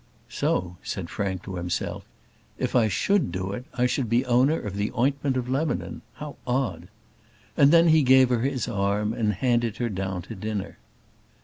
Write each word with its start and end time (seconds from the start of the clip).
"So," 0.29 0.77
said 0.81 1.11
Frank 1.11 1.43
to 1.43 1.57
himself, 1.57 2.05
"if 2.57 2.75
I 2.75 2.87
should 2.87 3.31
do 3.31 3.51
it, 3.51 3.65
I 3.75 3.85
should 3.85 4.09
be 4.09 4.25
owner 4.25 4.59
of 4.59 4.75
the 4.75 4.91
ointment 4.97 5.37
of 5.37 5.47
Lebanon: 5.47 6.01
how 6.15 6.37
odd!" 6.47 6.87
And 7.55 7.71
then 7.71 7.89
he 7.89 8.01
gave 8.01 8.29
her 8.29 8.39
his 8.39 8.67
arm 8.67 9.13
and 9.13 9.31
handed 9.35 9.77
her 9.77 9.89
down 9.89 10.23
to 10.23 10.33
dinner. 10.33 10.79